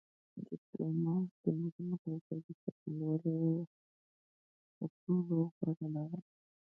[0.47, 3.35] ډیپلوماسي د ملي موقف د څرګندولو
[4.77, 6.29] تر ټولو غوره لار ده